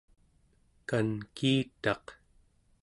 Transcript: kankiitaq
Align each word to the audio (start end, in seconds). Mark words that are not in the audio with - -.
kankiitaq 0.89 2.05